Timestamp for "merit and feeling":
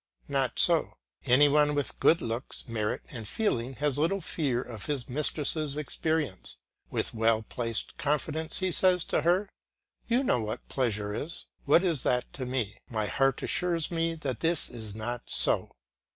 2.67-3.73